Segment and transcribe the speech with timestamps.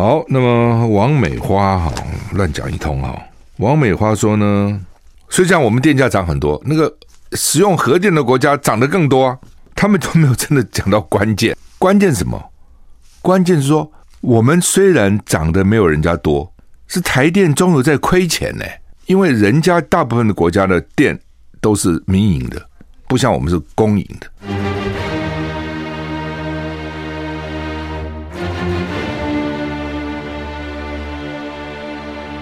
[0.00, 1.92] 好，那么王美花哈
[2.32, 3.14] 乱讲一通哈。
[3.58, 4.80] 王美花说呢，
[5.28, 6.90] 虽然我们电价涨很多，那个
[7.32, 9.38] 使用核电的国家涨得更多啊。
[9.74, 12.42] 他们都没有真的讲到关键，关键什么？
[13.20, 13.92] 关键是说，
[14.22, 16.50] 我们虽然涨得没有人家多，
[16.86, 18.64] 是台电中有在亏钱呢，
[19.04, 21.20] 因为人家大部分的国家的电
[21.60, 22.58] 都是民营的，
[23.06, 24.79] 不像我们是公营的。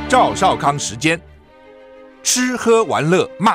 [0.08, 1.20] 赵少康时间，
[2.22, 3.54] 吃喝玩乐骂，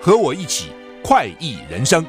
[0.00, 0.70] 和我一起
[1.04, 2.02] 快意人生。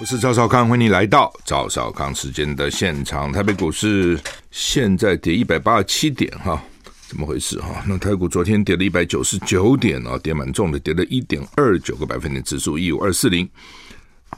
[0.00, 3.30] 我是赵少康，欢迎你来到赵少康时间的现场。
[3.30, 4.18] 台北股市
[4.50, 6.60] 现在跌一百八十七点，哈，
[7.06, 7.84] 怎么回事哈？
[7.86, 13.48] 那台股昨天跌了一百九十九点啊，跌蛮重的，跌了一点二九个百分点，指数一五二四零。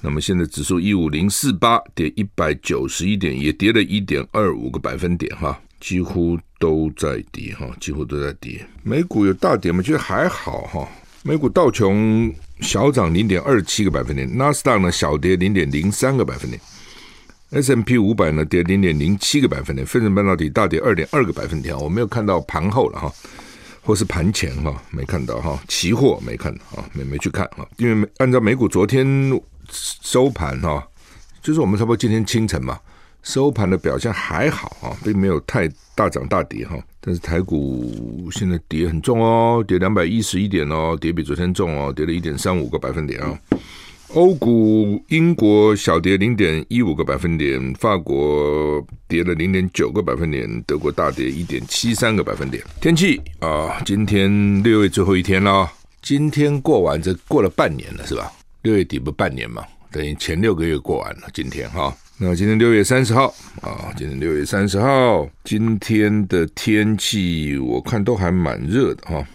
[0.01, 8.65] 那么现在指数一五零四八，跌一百九十一点，也跌了一点二五个百分点，哈，几乎都在跌，哈，几乎都在跌。
[8.83, 9.83] 美股有大跌吗？
[9.83, 10.89] 觉得还好，哈。
[11.25, 16.61] 美股道琼小涨零点二七个百分点，纳斯达呢小跌零点零三个百分点
[17.51, 21.77] ，S M P 五百呢跌零点零七个百分点，费城半导体大跌二点二个百分点。
[21.77, 23.13] 我没有看到盘后了哈，
[23.83, 29.05] 或是盘前哈，没看到哈，期货没看啊，没没去看哈，因为按照美股昨天
[29.71, 30.87] 收盘哈，
[31.43, 32.79] 就是我们差不多今天清晨嘛。
[33.25, 36.79] 收盘的表现还好啊，并没有太大涨大跌哈。
[37.01, 43.39] 但是台股现在跌很重哦，跌两百一十一点哦，跌比昨天重哦，跌了一点三五个百分点啊。
[44.15, 52.65] 欧股英国小跌零点一五个百分点，法国跌了零点九个百分点，德国大跌一点七三个百分点。
[52.81, 58.33] 天气啊，今天六月最后一天了，今天过完这过了半年了是吧？
[58.69, 61.97] 六月底不半年嘛，等于前六个月过完了，今天哈。
[62.19, 69.27] 那今天六月三十号啊，今天六月三十号，今天的天气我看都还蛮热的哈。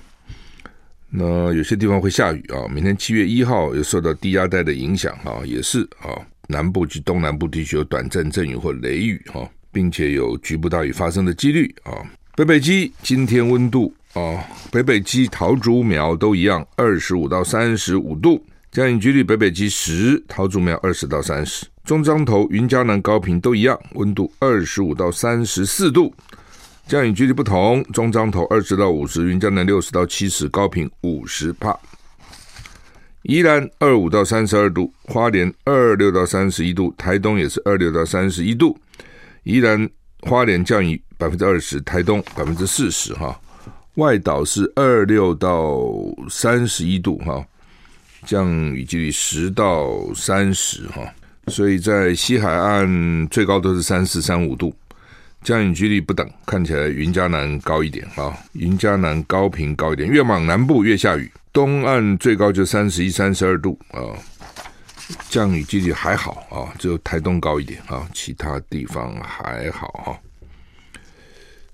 [1.09, 6.13] 那有些地方会下雨啊，明天七月一号又受到低压带的影响啊，也是啊，
[6.47, 12.05] 南部及东南部地区有短暂阵雨或雷雨哈，并且有局部大雨发生的几率啊。
[12.35, 18.39] 北北基今天温度啊，北北基桃竹苗都一样，二十五到三十五度。
[18.73, 26.11] 降雨几率北北基十，桃竹苗二十到三十，中彰投、云嘉南、高屏都一样，温度二十五到三十四度。
[26.87, 31.77] 降雨几率不同，中彰投二十到五十，云嘉南六十到七十，高屏五十帕。
[33.21, 38.75] 宜兰二五到三十二度，花莲二六到三十一度，台东也是二六到三十一度。
[39.43, 39.87] 宜兰
[40.21, 43.39] 花莲降雨百分之二十，台东百分之四十哈。
[43.97, 45.79] 外岛是二六到
[46.27, 47.45] 三十一度哈。
[48.25, 51.01] 降雨几率十到三十哈，
[51.47, 54.73] 所以在西海岸最高都是三四三五度，
[55.41, 63.99] 降雨几率不等，看起来云嘉南高一点啊，云嘉南高频高一点，越往南部越下雨，东岸最高就三十一、三十二度啊，
[65.29, 70.19] 降雨几率还好啊，只有台东高一点啊，其他地方还好哈。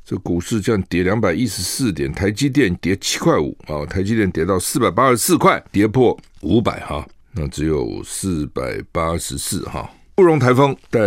[0.09, 9.87] 这股市这样跌两百一十四点，台积电跌七块五啊，台积电跌到四百八十四块，跌破五百哈，那只有四百八十四哈。
[10.15, 10.99] 不容台风带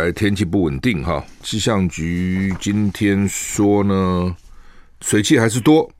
[0.00, 4.36] 来天气不稳定哈，气象局今天说呢，
[5.00, 5.90] 水汽还是多，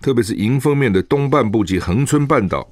[0.00, 2.66] 特别是迎风面的东半部及恒春半岛，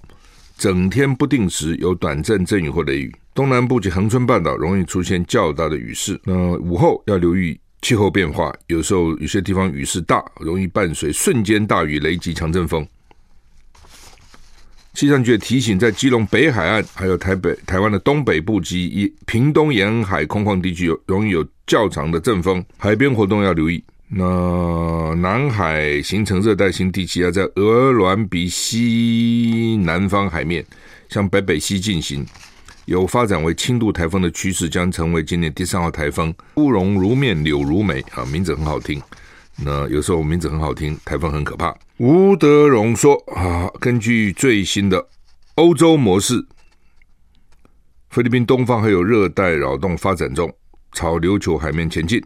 [0.56, 7.60] 整天不定时有短暂阵雨或雷雨，东南部及恒春半岛容易出现较大的雨势，那午后要留意。
[7.80, 12.86] 气候变化，有时候有些地方雨势大，容易伴随瞬间大雨、雷击、强阵风。
[14.94, 23.82] 气象局提醒，在基隆北海岸，还有台北、台湾的东北部及屏东沿海空旷地区，有容易有较长的阵风，海边活动要留意。
[24.08, 30.66] 那南海形成热带性地气压，在鹅銮鼻西南方海面
[31.10, 32.26] 向北北西进行。
[32.88, 36.34] 有发展为轻度台风的趋势，将成为今年第三号台风。
[36.54, 38.98] 乌龙如面，柳如眉啊，名字很好听。
[39.62, 41.76] 那有时候名字很好听，台风很可怕。
[41.98, 45.06] 吴德荣说啊，根据最新的
[45.56, 46.46] 欧洲模式，
[48.08, 50.50] 菲律宾东方还有热带扰动发展中，
[50.92, 52.24] 朝琉球海面前进。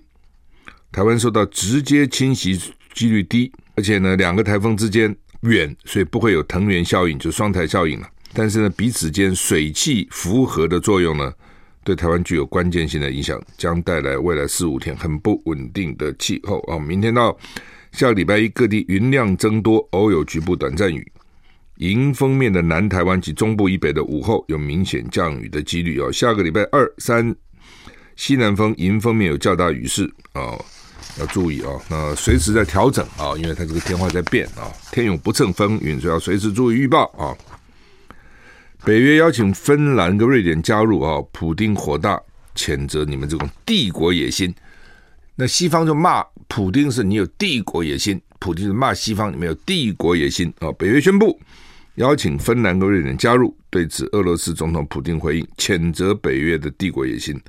[0.93, 2.57] 台湾受到直接侵袭
[2.95, 8.09] 几率低，而且呢，两个台风之间远，所以不会有藤原效应，就双台效应了。
[8.35, 11.33] 但是呢，彼此间水汽辐合的作用呢，
[11.85, 16.79] 对台湾具有关键性的影响，将带来未来四五天很不稳定的气候啊。
[16.79, 17.37] 明天到
[17.93, 21.07] 下个礼拜一，各地云量增多，偶有局部短暂雨。
[21.77, 26.13] 迎风面的南台湾及中部以北的午后有明显降雨的几率哦。
[26.13, 27.35] 下个礼拜二三
[28.15, 30.63] 西南风迎风面有较大雨势哦，
[31.19, 31.81] 要注意哦。
[31.89, 37.37] 那随时在调整啊，因为它这个天花在变啊，天有不测风云，所以要随时注意预报啊。
[38.85, 42.21] 北约邀请芬兰跟瑞典加入啊，普丁火大
[42.57, 44.53] 谴责你们这种帝国野心。
[45.37, 50.73] 那西方就骂普丁是你有帝国野心，普丁是骂西方你们有帝国野心啊。
[50.73, 51.39] 北约宣布
[51.95, 57.41] 邀请芬兰跟瑞典加入，对此俄罗斯总统普丁回应谴责北约的帝国野心，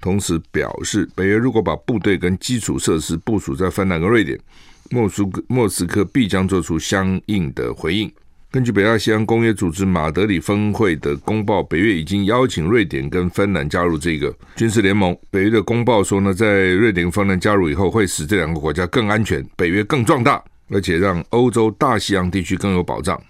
[0.00, 4.40] 同时表示北约如果把部队跟基础设施部署在芬兰跟瑞典，
[4.88, 8.10] 莫苏莫斯科必将做出相应的回应。
[8.52, 15.16] 根据北大西洋公约组织马德里峰会的公报，北约已经邀请瑞典跟芬兰加入这个军事联盟。
[15.30, 23.22] 北约的公报说呢，在瑞典芬兰加入以后，会使这两个国家更安全，北约更壮大，而且让欧洲大西洋地区更有保障。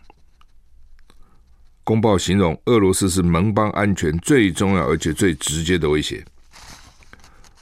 [1.85, 6.25] 公报形容俄罗斯是盟邦安全最重要而且最直接的威胁。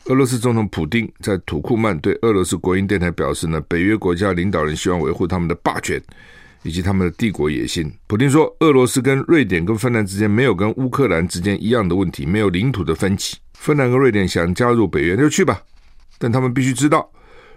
[0.04, 6.00] 俄罗斯总统普丁在土库曼对俄罗斯国营电台表示呢，北约国家领导人希望维护他们的霸权。
[6.62, 7.92] 以及他们的帝国野心。
[8.06, 13.36] 普京说，俄罗斯跟瑞典跟芬兰之间没有跟乌克兰之间一样的问题，没有领土的分歧。
[13.54, 15.60] 芬兰跟瑞典想加入北约就去吧，
[16.18, 17.10] 但他们必须知道，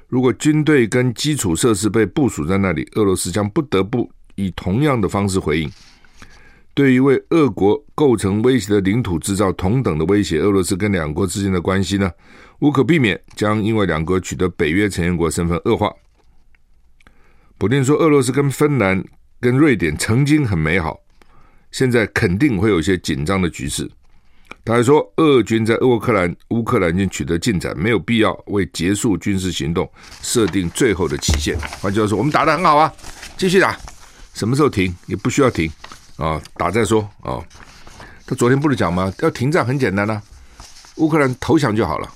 [0.08, 5.72] 如果军队跟基础设施被部署在那里，俄罗斯将不得不以同样的方式回应。
[6.74, 12.10] 对于为俄国构成威胁的领土制造同等的威胁，俄罗斯跟两国之间的关系呢，
[12.60, 15.94] 无可避免将因为两国取得北约成员国身份恶化。
[17.62, 19.04] 普京说：“俄罗斯跟芬兰、
[19.40, 21.00] 跟瑞典曾经很美好，
[21.70, 23.88] 现在肯定会有一些紧张的局势。”
[24.66, 29.88] 他还说：“俄军在乌克兰、乌克兰已经取得进展，没有必要为结束军事行动
[30.24, 32.92] 设定最后的期限。”换句话说，我们打得很好啊，
[33.38, 33.78] 继续打，
[34.34, 35.72] 什么时候停也不需要停
[36.18, 37.38] 啊，打再说啊。
[38.26, 39.14] 他昨天不是讲吗？
[39.20, 40.20] 要停战很简单啊，
[40.96, 42.12] 乌克兰投降就好了。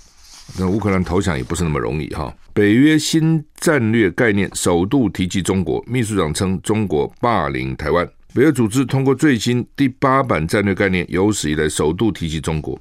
[0.58, 2.34] 那乌克兰投降也不是那么容易哈。
[2.54, 8.08] 北约新战略概念首度提及中国，秘书长称中国霸凌台湾。
[8.34, 12.80] 北约组织通过最新第八版战略概念，有史以来首度提及中国，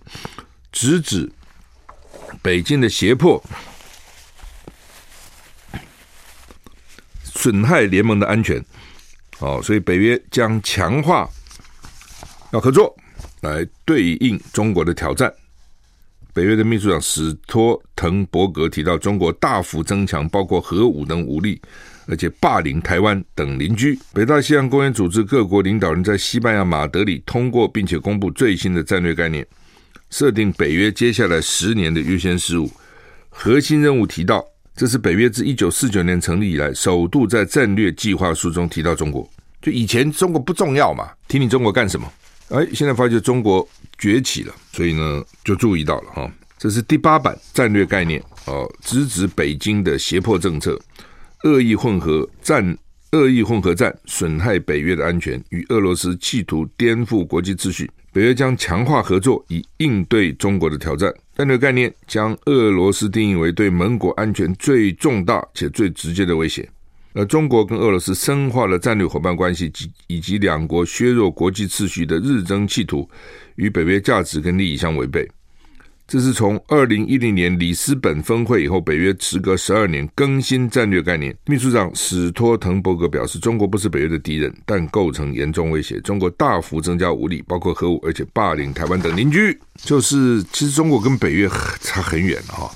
[0.71, 1.31] 直指
[2.43, 3.43] 北京的胁迫，
[7.23, 8.65] 损害联盟的安全。
[9.41, 11.29] 哦，所以北约将强化
[12.53, 12.95] 要合作
[13.41, 15.33] 来对应中国的挑战。
[16.35, 21.63] 北约的秘书长史托滕伯格提到，中国大幅增强包括核武等武力，
[22.09, 23.97] 而且霸凌台湾等邻居。
[24.13, 29.47] 北大西洋公约组织各国领导人在西班牙马德里通过并且公布最新的战略概念，
[30.11, 32.69] 设定北约接下来十年的优先事务。
[33.31, 34.45] 核心任务提到，
[34.75, 39.25] 这是北约自一九四九年成立以来首度在战略计划书中提到中国。
[39.63, 42.13] 就以前中国不重要嘛，提你中国干什么？
[42.51, 43.67] 哎，现在发觉中国
[43.99, 46.31] 崛起了，所以呢，就注意到了哈。
[46.59, 50.79] 这是第八版战略概念哦，直指北京的胁迫政策、
[51.45, 52.77] 恶意混合战、
[53.13, 57.91] 恶意混合战损害北约的安全，与俄罗斯企图颠覆国际秩序。
[58.13, 61.13] 北约将强化合作，以应对中国的挑战。
[61.37, 66.71] 战略概念将俄罗斯定义为对盟国安全最重大且最直接的威胁。
[67.15, 73.09] 而中国跟俄罗斯深化了战略伙伴关系及以及两国削弱国际秩序的日争企图，
[73.57, 75.27] 与北约价值跟利益相违背。
[76.07, 81.35] 这是从二零一零年里斯本峰会以后，北约时隔十二年更新战略概念。
[81.47, 85.99] 秘书长史托滕伯格表示，中国不是北约的敌人，但构成严重威胁。
[86.03, 89.59] 中国大幅增加武力，包括核武，而且霸凌台湾等邻居。
[89.77, 91.49] 就是其实中国跟北约
[91.81, 92.71] 差很远了哈。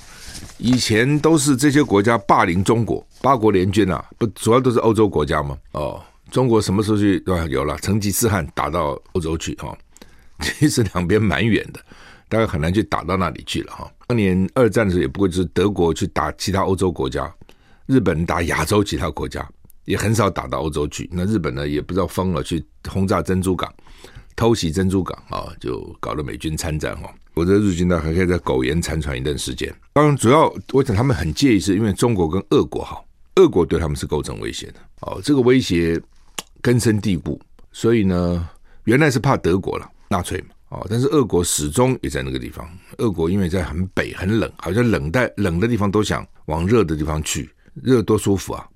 [0.57, 5.57] 以前都是这些国家霸凌中国，八国联军啊，不主要都是欧洲国家吗？
[5.73, 7.47] 哦，中国什么时候去对？
[7.49, 9.77] 有了成吉思汗打到欧洲去哈，
[10.41, 11.79] 其实两边蛮远的，
[12.29, 13.91] 大概很难去打到那里去了哈。
[14.07, 17.31] 当年二战的时候，也不过就是德国去打其他欧洲国家，
[17.87, 19.47] 日本打亚洲其他国家，
[19.85, 21.09] 也很少打到欧洲去。
[21.11, 23.71] 那日本呢，也不知道疯了，去轰炸珍珠港，
[24.35, 27.13] 偷袭珍珠港啊，就搞得美军参战哈。
[27.33, 29.73] 否则日军呢，还可以在苟延残喘一段时间。
[29.93, 33.05] 当然，主要我想他们很介意，是因为中国跟俄国好，
[33.39, 34.73] 俄国对他们是构成威胁的。
[34.99, 35.99] 哦，这个威胁
[36.61, 37.39] 根深蒂固，
[37.71, 38.49] 所以呢，
[38.83, 40.47] 原来是怕德国了，纳粹嘛。
[40.67, 42.69] 哦，但是俄国始终也在那个地方。
[42.97, 48.67] 俄国因为在很北很冷，好像冷带冷的地方都想往热的地方去，热多舒服啊，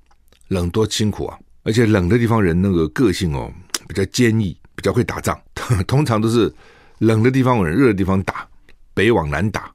[0.47, 1.37] 冷多辛苦啊。
[1.63, 3.51] 而且冷的地方人那个个性哦，
[3.87, 5.39] 比较坚毅，比较会打仗，
[5.85, 6.51] 通常都是
[6.99, 8.47] 冷的地方往热的地方打。
[8.95, 9.72] 北往南打，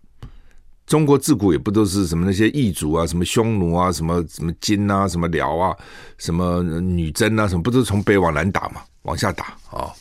[0.88, 5.76] 中国自古也不都是什么那些异族啊，什么匈奴啊，什么什么金啊，什么辽啊，
[6.16, 8.80] 什么女真啊，什么不都从北往南打嘛？
[9.02, 9.92] 往下打啊、哦。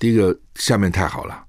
[0.00, 1.44] 第一个下面太好了，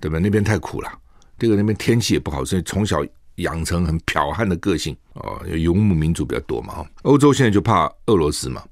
[0.00, 0.18] 对吧？
[0.18, 0.90] 那边太苦了。
[1.38, 3.04] 第二个那边天气也不好，所以从小
[3.36, 6.86] 养成很剽悍的个性哦，游牧民族比较多嘛。
[7.02, 8.64] 欧洲现在就怕俄罗斯嘛。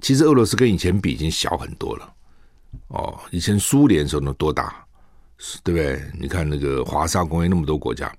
[0.00, 2.14] 其实俄罗斯跟以前比已经小很多了
[2.86, 3.18] 哦。
[3.32, 4.86] 以前苏联时候能多大，
[5.64, 6.00] 对不对？
[6.20, 8.12] 你看那个华沙公约那么多国家，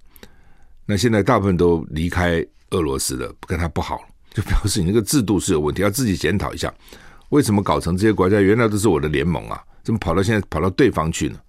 [0.91, 4.01] 那现在大部分都离开俄罗斯了，跟他不好，
[4.33, 6.73] 就表示你那个制度是有问题，要自己检讨一下，
[7.29, 9.63] 为什么搞成这些国家原来都是我的联盟啊？
[9.83, 11.39] 怎么跑到现在跑到对方去呢？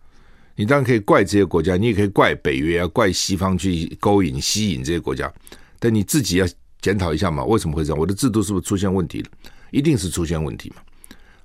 [0.57, 5.33] 你当然可以怪这些国家，你也可以怪北约啊，怪西方去勾引、吸引这些国家，
[5.79, 6.47] 但你自己要
[6.83, 7.99] 检讨一下嘛，为什么会这样？
[7.99, 9.31] 我的制度是不是出现问题了？
[9.71, 10.83] 一定是出现问题嘛？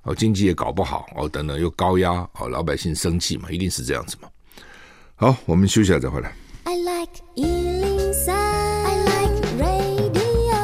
[0.02, 4.28] 哦，经济也搞不好哦，等等又高压哦，老百姓生气嘛，一定是这样子嘛。
[5.14, 6.30] 好，我们休息一下再回来。
[6.68, 8.34] I like 103.
[8.34, 10.56] I like radio.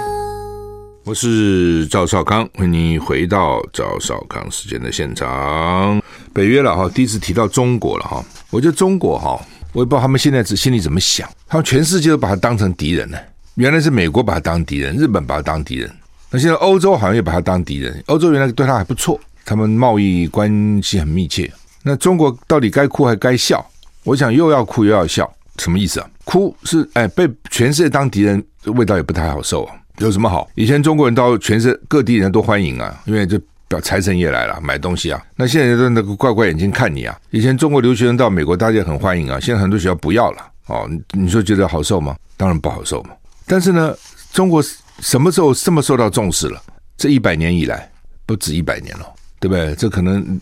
[1.04, 6.02] 我是赵少康，欢迎回到赵少康时间的现场。
[6.32, 8.24] 北约了哈，第一次提到中国了哈。
[8.50, 9.40] 我觉得中国哈，
[9.72, 11.30] 我也不知道他们现在是心里怎么想。
[11.46, 13.16] 他们全世界都把他当成敌人呢。
[13.54, 15.88] 原来是美国把他当敌人，日本把他当敌人，
[16.32, 18.02] 那现在欧洲好像也把他当敌人。
[18.06, 20.50] 欧洲原来对他还不错，他们贸易关
[20.82, 21.48] 系很密切。
[21.84, 23.64] 那中国到底该哭还该笑？
[24.02, 26.10] 我想又要哭又要笑，什么意思啊？
[26.24, 29.74] 哭是哎，被全世界当敌人，味道也不太好受啊。
[29.98, 30.50] 有什么好？
[30.54, 35.22] 以前中国人到全世界各地人都欢迎啊，因为这表财神爷来了，买东西啊。
[35.36, 37.16] 那现在都那个怪怪眼睛看你啊。
[37.30, 39.38] 以前中国留学生到美国，大家很欢迎啊。
[39.38, 40.88] 现在很多学校不要了哦。
[41.12, 42.16] 你说觉得好受吗？
[42.36, 43.10] 当然不好受嘛。
[43.46, 43.94] 但是呢，
[44.32, 44.62] 中国
[45.00, 46.60] 什么时候这么受到重视了？
[46.96, 47.90] 这一百年以来，
[48.24, 49.06] 不止一百年了，
[49.38, 49.74] 对不对？
[49.74, 50.40] 这可能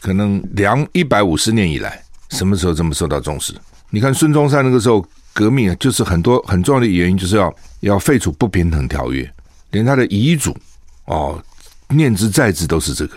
[0.00, 3.54] 可能两一百五十年以来，什么时候这么受到重视？
[3.90, 5.04] 你看孙中山那个时候。
[5.32, 9.32] 革命啊，就是很多很重要的原因，就是要要废除不平等条约，
[9.70, 10.54] 连他的遗嘱
[11.04, 11.40] 哦，
[11.88, 13.16] 念兹在兹都是这个。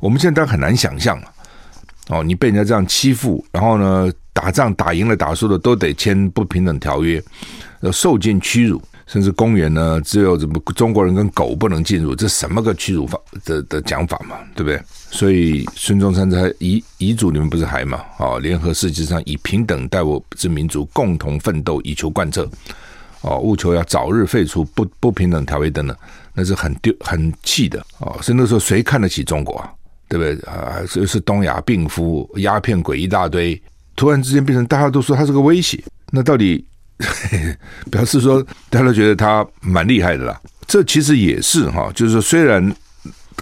[0.00, 1.32] 我们现在当然很难想象了
[2.08, 7.22] 哦，你被人家这样欺负，然后呢，打仗打赢了打输了都得签不平等条约，
[7.82, 8.82] 要受尽屈辱。
[9.06, 14.82] 甚至公园呢，只有什么中国人跟狗不能进入，这什么个屈辱法的的讲法嘛，对不对？
[15.10, 18.02] 所以孙中山在遗遗嘱里面不是还嘛？
[18.18, 22.48] 哦，联合世界上以平等待我之民族共同奋斗，以求贯彻。
[23.22, 25.96] 哦，务求要早日废除不不平等条约等等，
[26.34, 27.84] 那是很丢很气的。
[27.98, 29.72] 哦，所以那时候谁看得起中国啊？
[30.08, 30.50] 对不对？
[30.50, 33.60] 啊，所以是东亚病夫、鸦片鬼一大堆，
[33.96, 36.64] 突然之间变成大家都说他是个威胁，那到底？
[37.92, 40.40] 表示说，大家都觉得他蛮厉害的啦。
[40.66, 42.74] 这其实也是哈，就是说，虽然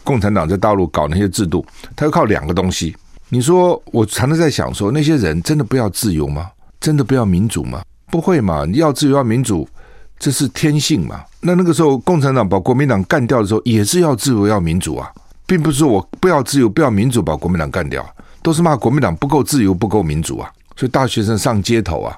[0.06, 2.96] 共产党在大陆搞那些制度，他要靠两个东西。
[3.28, 6.48] 你说，我常常在想说，那些人真的不要自由吗？
[6.78, 7.82] 真的不要民主吗？
[8.08, 8.64] 不会嘛？
[8.64, 9.68] 你要自由要民主，
[10.16, 11.24] 这是天性嘛。
[11.40, 15.10] 那那个时候，共产党把国民党干掉的时候，也是要自由要民主啊，
[15.44, 18.08] 并不是说我不要自由不要民主把国民党干掉，
[18.42, 20.48] 都是骂国民党不够自由不够民主啊。
[20.76, 22.16] 所以大学生上街头啊。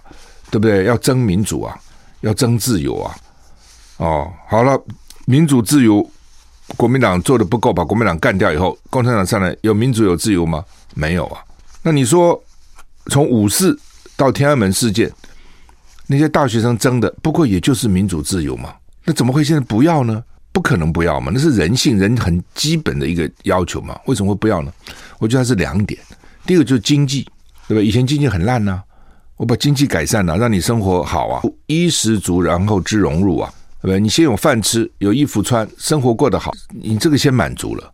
[0.50, 0.84] 对不对？
[0.84, 1.78] 要争民主啊，
[2.22, 3.14] 要争自由啊！
[3.98, 4.82] 哦，好了，
[5.26, 6.10] 民主自由，
[6.76, 10.64] 国民党做的不够，把国民党干掉以后，共产党上来有民主有自由吗？
[10.94, 11.42] 没有啊！
[11.82, 12.40] 那你说，
[13.06, 13.78] 从五四
[14.16, 15.10] 到天安门事件，
[16.06, 18.74] 那些大学生争的，不过也就是民主自由嘛？
[19.04, 20.22] 那怎么会现在不要呢？
[20.52, 21.30] 不可能不要嘛！
[21.32, 23.98] 那是人性，人很基本的一个要求嘛？
[24.06, 24.72] 为什么会不要呢？
[25.18, 26.00] 我觉得它是两点，
[26.46, 27.28] 第一个就是经济，
[27.66, 27.82] 对吧？
[27.82, 28.82] 以前经济很烂呐。
[29.36, 34.00] 我把经济改善了，让你生活好啊，衣食足，然后知荣辱啊，对不对？
[34.00, 37.92] 你先有饭吃，有衣服穿，生活过得好，你这个先满足了，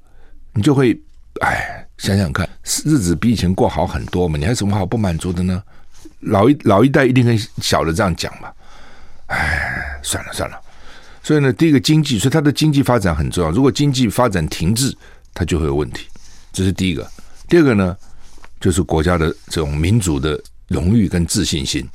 [0.52, 0.98] 你就会，
[1.40, 2.48] 哎，想想看，
[2.84, 5.62] 日子比以前过好很多嘛，你还有什么好不满足的呢？
[6.20, 8.50] 老一老一代一定跟小的这样讲嘛，
[9.26, 10.60] 哎，算了算了。
[11.22, 13.50] 所以呢，第一个经济，所以它的经济发展很重要。
[13.50, 14.94] 如果经济发展停滞，
[15.32, 16.06] 它就会有问题，
[16.52, 17.08] 这是第一个。
[17.48, 17.96] 第二个呢，
[18.60, 20.40] 就是国家的这种民主的。
[20.68, 21.86] 荣誉跟自信心，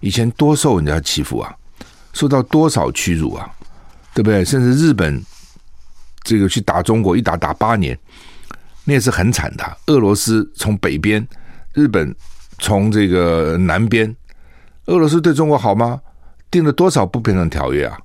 [0.00, 1.54] 以前多受人家欺负啊，
[2.12, 3.50] 受到多少屈辱啊，
[4.14, 4.44] 对不对？
[4.44, 5.22] 甚至日本
[6.22, 7.98] 这个去打中国，一打打八年，
[8.84, 9.76] 那也是很惨的。
[9.86, 11.26] 俄罗斯从北边，
[11.72, 12.14] 日本
[12.58, 14.14] 从这个南边，
[14.86, 16.00] 俄罗斯对中国好吗？
[16.50, 17.96] 定了多少不平等条约啊，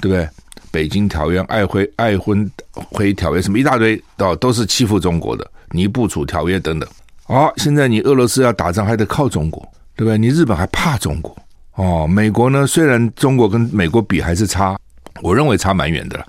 [0.00, 0.28] 对不对？
[0.70, 6.88] 北京条约、爱辉爱婚会条约什么一大堆，都都是欺负中国的，尼布楚条约等等。
[7.24, 9.60] 好、哦，现在你俄罗斯要打仗还得靠中国，
[9.96, 10.16] 对不对？
[10.16, 11.36] 你日本还怕中国
[11.78, 12.06] 哦？
[12.06, 12.66] 美国呢？
[12.66, 14.78] 虽然中国跟美国比还是差，
[15.22, 16.26] 我认为差蛮远的了，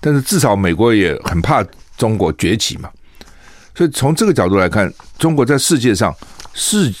[0.00, 1.64] 但是至少美国也很怕
[1.96, 2.88] 中国崛起嘛。
[3.74, 6.14] 所以从这个角度来看，中国在世界上
[6.54, 6.92] 是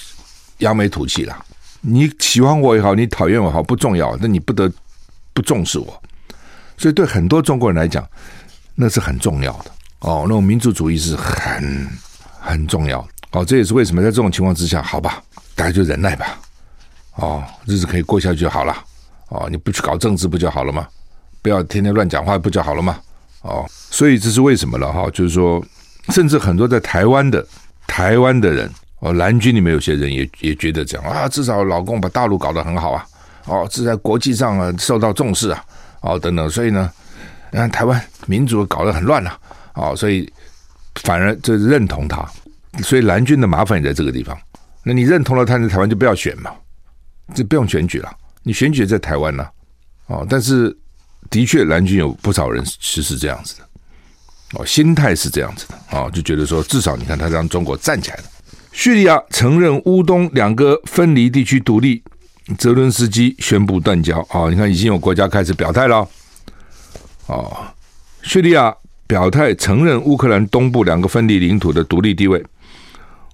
[0.58, 1.46] 扬眉吐气了。
[1.80, 4.70] 你喜欢我也好，你讨厌我也好，不重要，那你不得
[5.32, 6.02] 不重视我。
[6.76, 8.06] 所以对很多中国人来讲，
[8.74, 10.22] 那是很重要的哦。
[10.24, 11.88] 那种民族主义是很。
[12.44, 12.98] 很重要
[13.30, 13.44] 哦。
[13.44, 15.22] 这也是为什么在这种情况之下，好吧，
[15.54, 16.40] 大家就忍耐吧。
[17.16, 18.76] 哦，日子可以过下去就好了。
[19.28, 20.86] 哦，你不去搞政治不就好了吗？
[21.40, 22.98] 不要天天乱讲话不就好了吗？
[23.42, 25.10] 哦，所以这是为什么了哈？
[25.10, 25.64] 就是说，
[26.10, 27.44] 甚至很多在台湾的
[27.86, 33.04] 台湾的人哦，蓝军里面有些人也也觉得这样啊，至少老公把大陆搞得很好啊。
[33.46, 35.64] 哦，这在国际上啊受到重视啊。
[36.02, 36.90] 哦，等等，所以呢，
[37.50, 39.38] 你看台湾民主搞得很乱了。
[39.74, 40.30] 哦，所以
[41.02, 42.24] 反而就认同他。
[42.82, 44.38] 所以蓝军的麻烦也在这个地方。
[44.84, 46.50] 那你认同了他，在台湾就不要选嘛。
[47.34, 48.10] 这不用选举了，
[48.42, 49.46] 你选举在台湾呢，
[50.06, 50.76] 哦，但是
[51.30, 53.64] 的确蓝军有不少人是是这样子的，
[54.58, 58.24] 哦，心态是这样子的，哦，就觉得说至少你看他让中国站起来了。
[58.72, 62.02] 叙利亚承认乌东两个分离地区独立，
[62.58, 66.08] 泽伦斯基宣布断交，哦，你看已经有国家开始表态了，
[67.26, 67.66] 哦，
[68.22, 68.74] 叙利亚
[69.06, 72.44] 表态承认乌克兰东部两个分离领土的独立地位。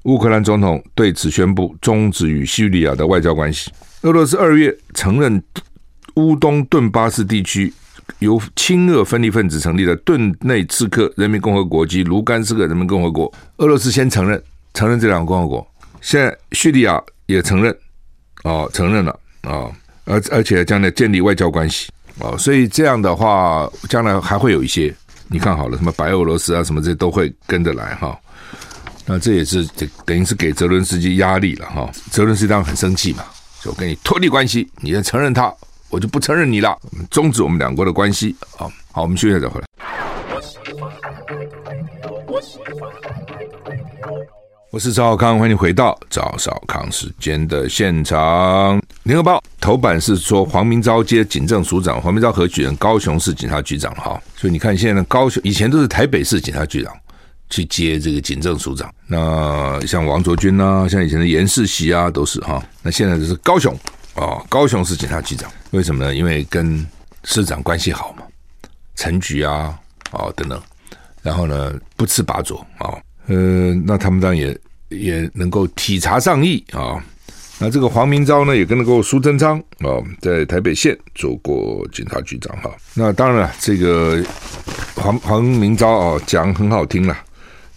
[0.08, 3.70] 乌克兰总统对此宣布终止与叙利亚的外交关系。
[4.00, 5.42] 俄罗斯二月承认
[6.14, 7.70] 乌东顿巴斯地区
[8.20, 13.30] 由亲俄分离分子成立的顿内茨克人民共和国及卢甘斯克人民共和国。
[13.58, 15.68] 俄罗斯先承认承认这两个共和国，
[16.00, 17.76] 现在叙利亚也承认，
[18.44, 19.12] 哦，承认了
[19.42, 19.70] 啊、
[20.06, 24.94] 而而且将来建立外交关系哦，所以这样的话，将来还会有一些，
[25.28, 28.18] 你看好了，什么白俄罗斯啊，什么这些都会跟着来哈。
[29.10, 33.24] 那这也是等等于是给泽伦斯基压力了哈，泽伦斯基当然很生气嘛，
[33.62, 35.50] 就跟你脱离关系，你要承认他，
[35.88, 36.78] 我就不承认你了，
[37.10, 38.68] 终止我们两国的关系啊。
[38.92, 39.66] 好，我们休息一下再回来。
[44.70, 48.78] 我是赵少康，欢迎回到赵少康时间的现场。
[49.04, 52.76] 联合报头版是说黄明昭接警政署长，黄明昭何许人？
[52.76, 56.94] 高雄市警察局长哈，所以你看现在高雄以前都是台北市警察局长。
[57.50, 62.62] 去接这个警政署长，那像王卓君啊，像以前的严世袭啊，都是哈。
[62.82, 63.74] 那现在就是高雄
[64.14, 66.14] 啊，高雄市警察局长，为什么呢？
[66.14, 66.86] 因为跟
[67.24, 68.22] 市长关系好嘛，
[68.96, 69.78] 陈局啊，
[70.10, 70.60] 哦等等，
[71.22, 72.96] 然后呢不吃把左啊，
[73.28, 74.58] 呃，那他们当然也
[74.90, 77.02] 也能够体察上意啊。
[77.60, 82.70] 那这个黄明昭呢，也跟那个苏贞昌啊，在台北县做过警察局长哈。
[82.94, 84.22] 那当然了，这个
[84.94, 87.16] 黄黄明昭啊，讲很好听了。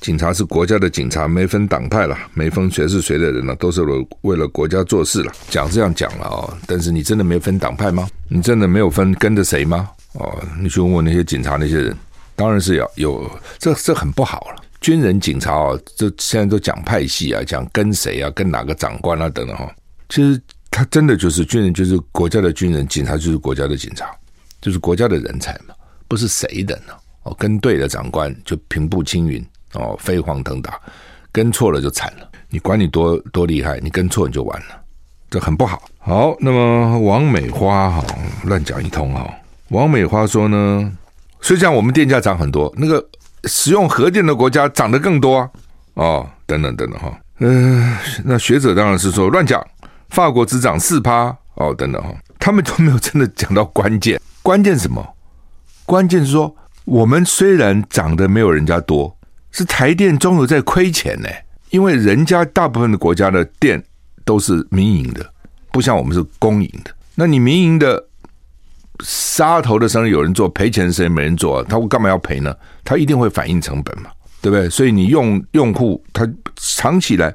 [0.01, 3.83] 警察是国家的警察，没分党派了，没分谁是谁的人了，都是
[4.21, 5.31] 为了国家做事了。
[5.47, 8.09] 讲这样讲了哦，但是你真的没分党派吗？
[8.27, 9.87] 你真的没有分跟着谁吗？
[10.13, 11.95] 哦，你去问问那些警察那些人，
[12.35, 14.63] 当然是要有，这这很不好了。
[14.81, 19.71] 军人警察哦，这现在都讲派系啊，讲跟谁啊，跟哪个长官啊等等哈。
[20.09, 24.09] 其实他真的就是军人，就是国家的军人，警察就是国家的警察，
[24.59, 25.75] 就是国家的人才嘛，
[26.07, 26.93] 不是谁的呢？
[27.21, 29.45] 哦，跟对的长官就平步青云。
[29.73, 30.79] 哦，飞黄腾达，
[31.31, 32.27] 跟错了就惨了。
[32.49, 34.81] 你管你多多厉害，你跟错你就完了，
[35.29, 35.81] 这很不好。
[35.99, 38.03] 好，那么王美花哈
[38.43, 39.25] 乱讲一通哈。
[39.69, 40.91] 王美花说呢，
[41.39, 43.01] 虽然我们电价涨很多，那个
[43.45, 45.49] 使用核电的国家涨得更多啊。
[45.93, 47.17] 哦，等等等等哈。
[47.39, 49.65] 嗯、那学者当然是说乱讲，
[50.09, 52.13] 法国只涨四趴哦，等等哈。
[52.37, 55.01] 他们都没有真的讲到关键，关键什么？
[55.85, 56.53] 关键是说
[56.83, 59.15] 我们虽然涨得没有人家多。
[59.51, 61.29] 是台电中油在亏钱呢，
[61.69, 63.83] 因为人家大部分的国家的电
[64.23, 65.33] 都是民营的，
[65.71, 66.91] 不像我们是公营的。
[67.15, 68.07] 那你民营的
[69.03, 72.55] 杀头的生意有人做，赔钱的生意没人做，他会干嘛要赔呢？
[72.83, 74.09] 他一定会反映成本嘛，
[74.41, 74.69] 对不对？
[74.69, 77.33] 所以你用用户他长期来，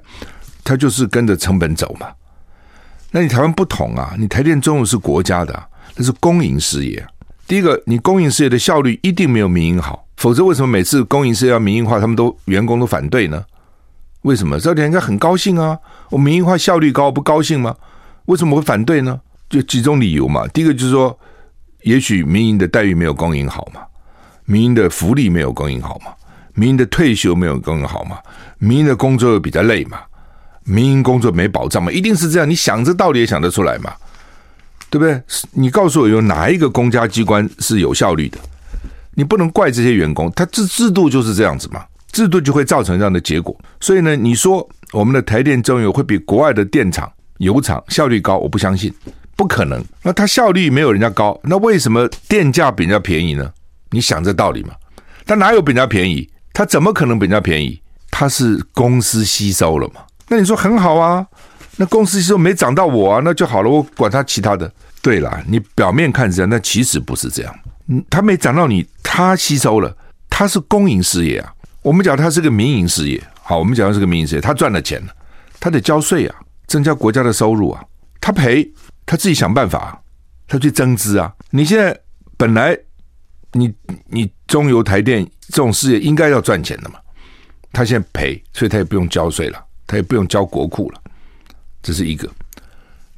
[0.65, 2.09] 他就是跟着成本走嘛。
[3.11, 7.07] 那你台湾不同啊，你台电中油是国家的，那是公营事业。
[7.47, 10.06] 第一个，你公营事业的效率一定没有民营好。
[10.17, 13.45] 否则，为什么每次公营事业要民营化，他们都员工都反对呢？
[14.23, 14.59] 为什么？
[14.59, 15.79] 这点应该很高兴啊！
[16.11, 17.77] 我民营化效率高，不高兴吗？
[18.25, 19.21] 为什么会反对呢？
[19.49, 20.49] 就几种理由嘛。
[20.49, 21.17] 第一个就是说，
[21.83, 23.83] 也许民营的待遇没有公营好嘛，
[24.45, 26.13] 民营的福利没有公营好嘛，
[26.55, 28.19] 民营的退休没有公营好嘛，
[28.59, 30.01] 民营的工作又比较累嘛，
[30.65, 32.51] 民营工作没保障嘛，一定是这样。
[32.51, 33.93] 你想这道理也想得出来嘛，
[34.91, 35.23] 对不对？
[35.53, 38.39] 你告诉我，有哪一个公家机关是有效率的？
[39.19, 43.59] 你不能怪这些员工，他制制度就是这样子嘛，制度就会造成这样的结果。
[43.81, 48.93] 所以呢，你说我们的台电中油会比国外的电厂、油厂效率高，我不相信，
[49.35, 49.83] 不可能。
[50.03, 53.51] 那它效率没有人家高，那为什么电价比人家便宜呢？
[53.91, 54.75] 你想这道理嘛？
[55.25, 56.29] 它哪有比人家便宜？
[56.53, 57.81] 它怎么可能比人家便宜？
[58.11, 60.03] 它是公司吸收了嘛？
[60.29, 61.27] 那你说很好啊，
[61.77, 64.71] 那公司吸收没涨到我啊，那就好了，我管它其他的。
[65.01, 67.55] 对啦，你表面看是这样，但其实不是这样。
[67.89, 68.87] 嗯，他没涨到你。
[69.03, 69.97] 他吸收了，
[70.29, 71.55] 他是公营事业啊。
[71.83, 75.13] 我们讲他是个民营事业好，我们讲的是个民营事业，他赚了钱了，
[75.61, 77.83] 他得交税啊，增加国家的收入啊。
[78.21, 78.69] 他赔，
[79.07, 80.03] 他自己想办法，
[80.49, 81.33] 他去增资啊。
[81.51, 81.99] 你现在
[82.37, 82.77] 本来
[83.53, 83.73] 你
[84.09, 86.99] 你中油台电这种事业应该要赚钱的嘛，
[87.73, 91.01] 他现在赔，所以他也不用交税了，他也不用交国库了，
[91.83, 92.29] 这是一个。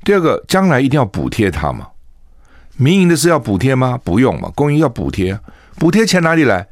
[0.04, 1.88] 第二个，将来一定要补贴他嘛？
[2.78, 4.00] 民营的是要补贴吗？
[4.02, 5.38] 不用嘛，公营要补贴，
[5.76, 6.66] 补贴钱哪里来？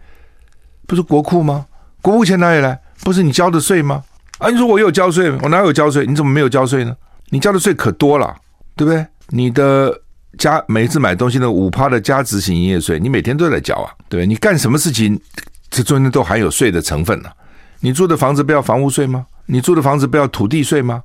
[0.87, 1.67] 不是国库吗？
[2.01, 2.81] 国库钱哪里来？
[3.03, 4.03] 不是你交的税吗？
[4.39, 6.07] 啊，你说我有交税，我哪有交税？
[6.07, 6.97] 你怎么没有交税呢？
[7.31, 8.35] 你交的税可多了，
[8.77, 9.05] 对不对？
[9.31, 9.93] 你的
[10.39, 14.27] 加每次买东西的五趴的加值型营业税，你每天都在交啊，对不对？
[14.27, 15.21] 你干什么事情，
[15.69, 17.29] 这中间都含有税的成分呢、
[17.81, 19.27] 你住的房子不要房屋税吗？
[19.47, 21.03] 你住的房子不要土地税吗？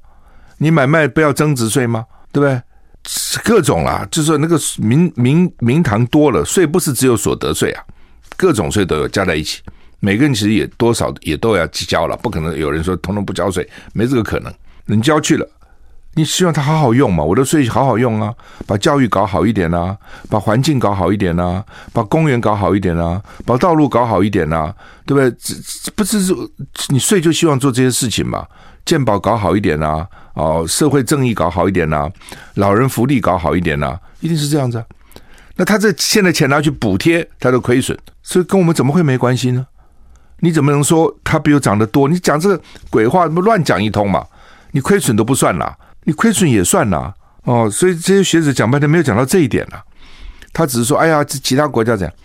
[0.60, 2.06] 你买卖不要增值税吗？
[2.32, 2.62] 对不对？
[3.44, 7.84] 各种啦，就是说那个名名名堂多了，税不是只有所得税啊，
[8.38, 9.62] 各种税都有加在一起，
[10.00, 14.54] 每个人其实也多少也都要交了，不可能有人说统统不交税，没这个可能，
[14.86, 15.48] 能交去了。
[16.14, 17.24] 你希望他好好用嘛？
[17.24, 18.34] 我的税好好用啊，
[18.68, 19.98] 把教育搞好一点啊，
[20.30, 25.32] 把环境搞好一点啊，把公园搞好一点啊，把道路搞好一点啊，对不对？
[25.40, 26.18] 这这不是
[26.90, 28.46] 你税就希望做这些事情嘛？
[28.86, 32.10] 健保搞好一点啊，哦，社会正义搞好一点啊，
[32.56, 34.86] 老人福利搞好一点啊，一定是这样子啊。
[35.56, 39.68] 那他这现在钱拿去补贴他的亏损，所以跟我们怎么会没关系呢？
[40.40, 42.08] 你怎么能说他比我涨得多？
[42.08, 44.26] 你讲这个鬼话，不乱讲一通嘛？
[44.72, 45.78] 你亏损都不算啦。
[46.06, 47.14] 你亏损也算啦，
[47.44, 49.84] 哦，所以这些学者讲半天没有讲到这一点了，
[50.52, 52.16] 他只是说，哎呀，其他国家怎样？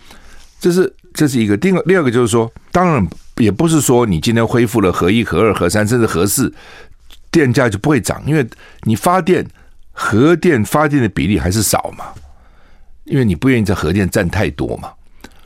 [0.59, 1.55] 这是这是一个。
[1.55, 6.53] 第二第二个就是说，当然也不是说你今天恢复了核一、核二、核三，甚至核四，
[7.31, 8.45] 电价就不会涨，因为
[8.83, 9.45] 你发电
[9.91, 12.05] 核电发电的比例还是少嘛，
[13.05, 14.91] 因为你不愿意在核电占太多嘛。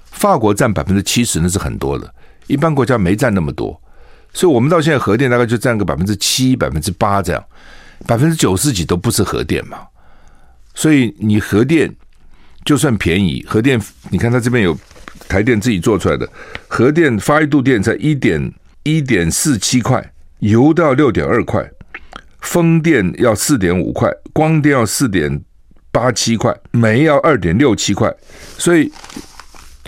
[0.05, 2.13] 法国占百分之七十那是很多的，
[2.47, 3.79] 一般国家没占那么多，
[4.33, 7.43] 所以我们到现在核电大概就占个百分之七、百分之八这样。
[8.07, 9.77] 百分之九十几都不是核电嘛，
[10.73, 11.95] 所以你核电
[12.65, 14.75] 就算便宜，核电你看它这边有
[15.27, 16.27] 台电自己做出来的
[16.67, 18.53] 核电发一度电才一点
[18.83, 21.69] 一点四七块，油都要六点二块，
[22.41, 25.41] 风电要四点五块，光电要四点
[25.91, 28.13] 八七块，煤要二点六七块，
[28.57, 28.91] 所以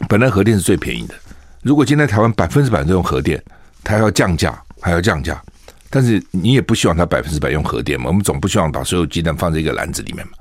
[0.07, 1.15] 本来核电是最便宜的。
[1.61, 3.41] 如果今天台湾百分之百都用核电，
[3.83, 5.41] 它要降价还要降价。
[5.89, 8.07] 但是你也不希望它百分之百用核电嘛？
[8.07, 10.33] 我们总不希望把所有鸡蛋放在一个篮子里面嘛。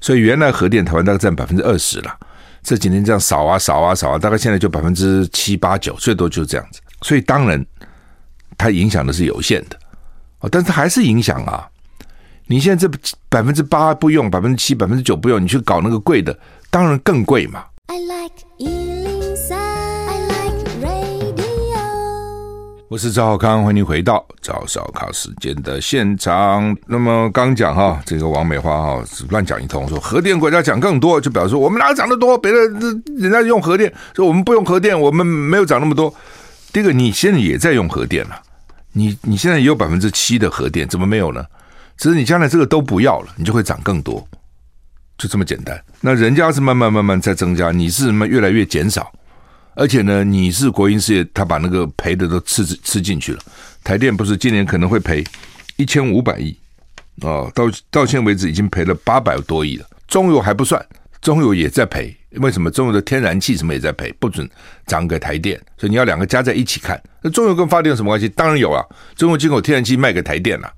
[0.00, 2.16] 所以原来核电台湾大概占百分之二十了，
[2.64, 6.80] 这几年这样扫啊扫啊扫啊，大概现在就百分之七八九，最多就是这样子。
[7.02, 7.64] 所以当然
[8.56, 9.78] 它影响的是有限的，
[10.38, 11.68] 啊，但是还是影响啊。
[12.46, 12.98] 你现在这
[13.28, 16.36] 百分之八不用，百分之七、百分之九不用，你去搞那个贵的，
[16.70, 17.64] 当然更贵嘛。
[22.94, 26.76] 我是赵少康，欢迎回到赵少康时间的现场。
[26.86, 32.38] 那么刚讲哈，这个王美花哈乱讲一通，说核电国家讲更多，就表示我们哪涨得多？
[32.38, 36.14] 别人人家用核电，说我们不用核电，我们没有涨那么多。
[36.72, 38.40] 第一个，你现在也在用核电了，
[38.92, 41.44] 你你现在也有百分之七的核电，怎么没有呢？
[41.96, 44.24] 只是你将来这个都不要了，你就会涨更多，
[45.18, 45.76] 就这么简单。
[46.00, 49.10] 那人家是慢慢慢慢在增加，你是慢越来越减少。
[49.76, 53.40] 而且呢，你是国营事业，他把那个赔的都吃吃进去了。
[53.82, 55.24] 台电不是今年可能会赔
[55.76, 56.56] 一千五百亿
[57.22, 59.86] 哦，到到现为止已经赔了八百多亿了。
[60.06, 60.84] 中油还不算，
[61.20, 62.16] 中油也在赔。
[62.38, 64.12] 为什么中油的天然气什么也在赔？
[64.18, 64.48] 不准
[64.86, 67.00] 涨给台电，所以你要两个加在一起看。
[67.22, 68.28] 那中油跟发电有什么关系？
[68.28, 68.84] 当然有啊，
[69.14, 70.72] 中油进口天然气卖给台电了，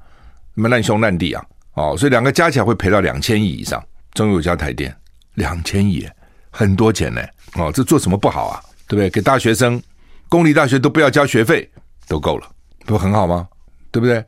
[0.55, 1.43] 那么烂兄烂弟啊！
[1.75, 3.83] 哦，所以两个加起来会赔到两千亿以上。
[4.13, 4.95] 中油加台电
[5.35, 6.07] 两千亿，
[6.51, 7.23] 很多钱呢。
[7.55, 8.61] 哦，这做什么不好啊？
[8.87, 9.11] 对不对？
[9.11, 9.83] 给大学生，
[10.29, 11.69] 公立大学都不要交学费，
[12.09, 12.47] 都够了，
[12.85, 13.49] 不很好吗？
[13.91, 14.25] 对不对？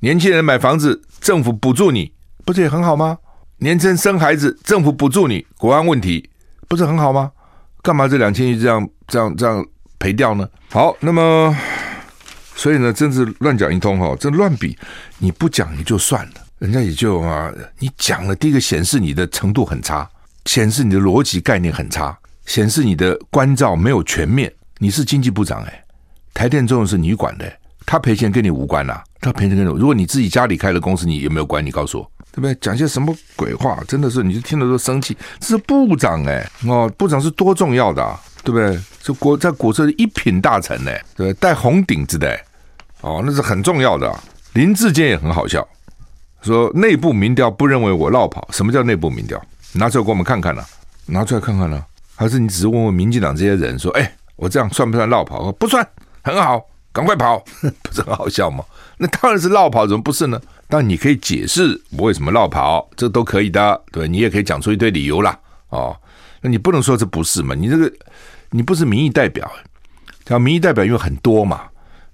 [0.00, 2.12] 年轻人买房子，政府补助你，
[2.44, 3.18] 不是也很好吗？
[3.58, 6.30] 年轻人生孩子，政府补助你，国安问题
[6.66, 7.30] 不是很好吗？
[7.82, 9.64] 干嘛这两千亿这样这样这样
[9.98, 10.48] 赔掉呢？
[10.70, 11.54] 好，那么
[12.56, 14.76] 所以呢，真是乱讲一通哈，这乱比，
[15.18, 20.08] 你不讲也就算了，人家也就啊，你讲了，第一个显示你的程度很差，
[20.46, 22.18] 显示你的逻辑概念很差。
[22.50, 25.84] 显示你的关照没有全面，你是经济部长哎，
[26.34, 27.48] 台电中油是你管的，
[27.86, 31.64] 他赔钱跟你无关呐，他赔钱跟你，如果你自己家里开的公司，你有没有关？
[31.64, 32.52] 你告诉我，对不对？
[32.56, 33.80] 讲些什么鬼话？
[33.86, 35.16] 真的是，你就听了都生气。
[35.38, 38.76] 这是部长哎，哦，部长是多重要的，对不对？
[39.00, 41.34] 是国在国策一品大臣呢，对不对？
[41.34, 42.36] 戴红顶子的，
[43.02, 44.12] 哦，那是很重要的。
[44.54, 45.64] 林志坚也很好笑，
[46.42, 48.48] 说内部民调不认为我落跑。
[48.50, 49.40] 什么叫内部民调？
[49.74, 50.64] 拿出来给我们看看呢？
[51.06, 51.80] 拿出来看看呢？
[52.20, 55.50] 还是你只是问问民进党这些人说，哎，我这样算不算落跑？
[55.52, 55.82] 不算，
[56.22, 57.42] 很好，赶快跑，
[57.80, 58.62] 不是很好笑吗？
[58.98, 60.38] 那当然是落跑，怎么不是呢？
[60.68, 65.34] 但你可以解释我为什么落跑，这都可以的，对，你也可以讲出一堆理由啦。
[65.70, 65.96] 哦，
[66.42, 67.54] 那你不能说这不是嘛？
[67.54, 67.90] 你这个
[68.50, 69.50] 你不是民意代表，
[70.26, 71.62] 叫民意代表，因为很多嘛，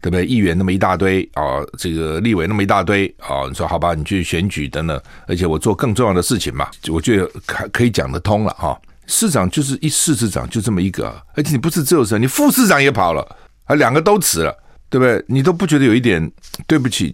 [0.00, 0.24] 对不对？
[0.24, 13.22] 议员那么一大堆啊、哦，这个立委那么一大堆啊、哦，你说好吧，你去选举等等，而且我做更重要的事情嘛，我觉得可可以讲得通了哈、市长就是一市市长就这么一个，而且你不是只有市长，你副市长也跑了，
[13.64, 14.62] 啊，两个都辞了。
[14.88, 15.22] 对不对？
[15.26, 16.30] 你都不觉得有一点
[16.64, 17.12] 对不起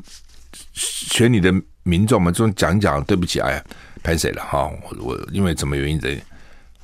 [0.75, 1.51] 选你的
[1.85, 2.31] 民众们？
[2.31, 3.65] 这种讲讲对不起，哎呀，
[4.03, 4.71] 拍谁了哈？
[4.83, 6.15] 我我因为怎么原因的？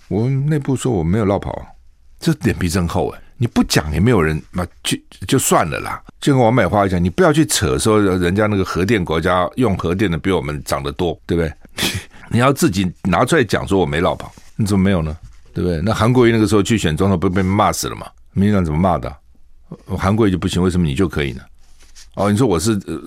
[0.08, 1.76] 我内部说我没有落跑，
[2.18, 3.20] 这脸皮真厚哎！
[3.36, 6.02] 你不讲也没有人，嘛就就算了啦。
[6.22, 11.52] 就跟王美花讲，你不要去扯说人家那个核电国家用核电的比我们涨得多，对不对？
[12.30, 15.16] 你要自己拿出来讲说我没落跑，你怎么没有呢？
[15.54, 15.80] 对不对？
[15.82, 18.06] 那韩国瑜那个时候去选总统，不被骂死了吗？
[18.32, 19.16] 民进党怎么骂的？
[19.96, 21.40] 韩国瑜就不行，为什么你就可以呢？
[22.14, 23.00] 哦，你说我是呃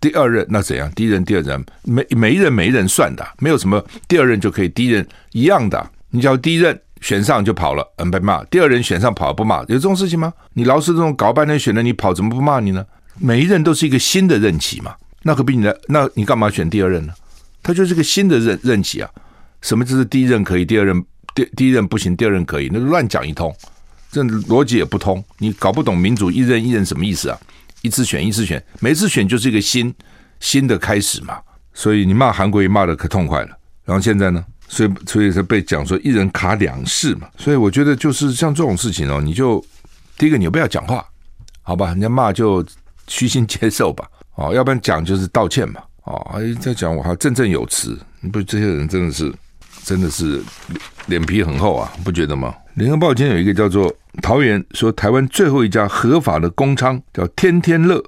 [0.00, 0.90] 第二任，那怎样？
[0.92, 5.90] 第一任、第二任，每每一任每一任算的，没有什么第二任就可以，第一任一样的。
[6.10, 10.32] 你只要第一任选上就跑了，嗯，被骂；第二任选上跑不骂，有这种事情吗？
[10.54, 12.84] 你老是这种搞半天选的你跑，怎么不骂你呢？
[13.18, 17.12] 每一任都是一个新的任期嘛，那可比你的，那你干嘛选第二任呢？
[17.62, 19.10] 他就是个新的任任期啊。
[19.62, 23.54] 什么就是第一任可以，第二任第第一任不行，第二任可以，那乱讲一通。
[24.10, 27.38] 这逻辑也不通，你搞不懂民主一任一任什么意思啊？
[27.82, 29.94] 一次选一次选，每次选就是一个新
[30.40, 31.38] 新的开始嘛。
[31.72, 34.44] 所以你骂韩国瑜骂得可痛快了，然后现在呢？
[34.68, 37.28] 所以所以才被讲说一人卡两市嘛。
[37.38, 39.64] 所以我觉得就是像这种事情哦，你就
[40.18, 41.04] 第一个你不要讲话，
[41.62, 41.88] 好吧？
[41.88, 42.64] 人家骂就
[43.06, 49.32] 虚心接受吧，哦，要不然讲就是道歉嘛，哦，哎，再讲我还振振有词，你不这些人真的是
[49.90, 50.40] 真的是
[51.06, 52.54] 脸皮很厚啊，不觉得吗？
[52.74, 58.00] 联合报今天有一个叫做桃园说台湾最后一家合法的公娼叫天天乐，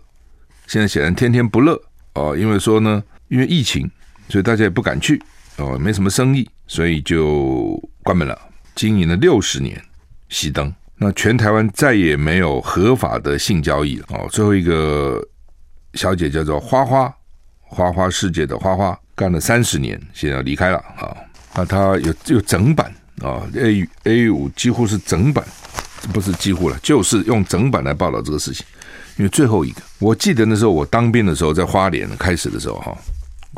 [0.69, 1.77] 现在显然天天不乐
[2.15, 3.91] 哦，因为说呢，因为疫情，
[4.29, 5.21] 所以大家也不敢去
[5.57, 8.39] 哦，没什么生意，所以就关门了。
[8.77, 9.85] 经营了六十年，
[10.31, 10.73] 熄灯。
[10.95, 14.29] 那全台湾再也没有合法的性交易了哦。
[14.31, 15.21] 最后一个
[15.95, 17.13] 小姐叫做花花，
[17.63, 21.11] 花花世界的花花，干了三十年，现在要离开了啊。
[21.53, 22.93] 啊，它有有整版。
[23.21, 25.47] 啊，A A 五几乎是整版，
[26.13, 28.67] 不是几乎了，就是用整版来报道这个事情。
[29.17, 32.97] 因为最后一个，我记得那时候我当兵的时候，在花莲开始的时候哈，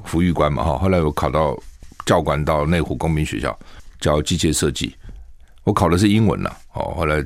[0.05, 1.57] 服役官嘛哈，后来我考到
[2.05, 3.59] 教官到内湖公民学校
[4.01, 4.95] 教机械设计，
[5.63, 7.25] 我考的是英文呐，哦，后来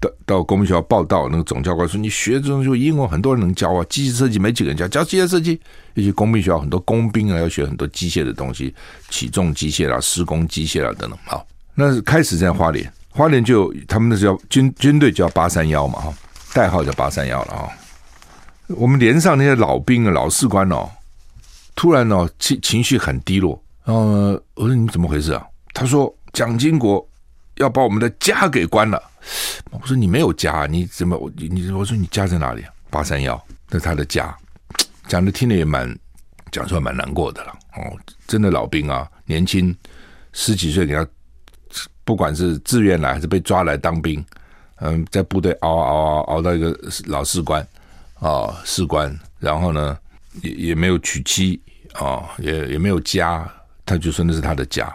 [0.00, 5.60] 到到工兵学校报到，那个总教官说，你学这种就英文很多人能教啊，机械设计没几个人教，教机械设计，
[5.94, 8.74] 尤其工兵学校很多工兵啊要学很多机械的东西，
[9.08, 11.46] 起重机械啦、施工机械啦等等，好。
[11.74, 16.14] 那是开始在花莲，花莲就他们那时候军军队叫八三幺嘛哈，
[16.52, 17.68] 代号叫八三幺了啊。
[18.68, 20.88] 我们连上那些老兵啊、老士官哦，
[21.74, 23.60] 突然哦情情绪很低落。
[23.84, 24.02] 然后
[24.54, 25.44] 我说你们怎么回事啊？
[25.72, 27.04] 他说蒋经国
[27.56, 29.02] 要把我们的家给关了。
[29.70, 32.64] 我说你没有家，你怎么你你我说你家在哪里？
[32.90, 34.36] 八三幺，那是他的家。
[35.08, 35.98] 讲的听了也蛮
[36.50, 37.98] 讲出来蛮难过的了哦。
[38.26, 39.76] 真的老兵啊，年轻
[40.32, 41.06] 十几岁给他。
[42.02, 44.24] 不管是自愿来还是被抓来当兵，
[44.80, 47.64] 嗯，在部队熬熬熬熬到一个老士官
[48.18, 49.96] 啊，士官，然后呢，
[50.42, 51.60] 也也没有娶妻
[51.92, 53.48] 啊，也也没有家，
[53.86, 54.92] 他就说那是他的家，